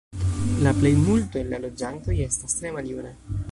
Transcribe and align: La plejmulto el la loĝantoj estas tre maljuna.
La 0.67 0.73
plejmulto 0.77 1.37
el 1.43 1.53
la 1.53 1.61
loĝantoj 1.67 2.17
estas 2.29 2.59
tre 2.63 2.75
maljuna. 2.79 3.13